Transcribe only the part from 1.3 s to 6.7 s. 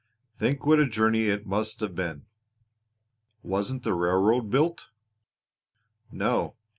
must have been!" "Wasn't the railroad built?" "No.